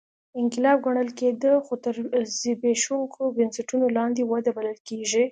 [0.39, 1.95] انقلاب ګڼل کېده خو تر
[2.39, 5.23] زبېښونکو بنسټونو لاندې وده بلل کېږي